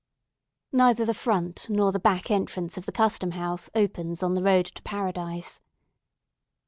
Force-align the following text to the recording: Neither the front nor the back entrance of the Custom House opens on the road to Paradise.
Neither 0.71 1.05
the 1.05 1.13
front 1.13 1.69
nor 1.69 1.91
the 1.91 1.99
back 1.99 2.31
entrance 2.31 2.75
of 2.75 2.87
the 2.87 2.91
Custom 2.91 3.33
House 3.33 3.69
opens 3.75 4.23
on 4.23 4.33
the 4.33 4.41
road 4.41 4.65
to 4.65 4.81
Paradise. 4.81 5.61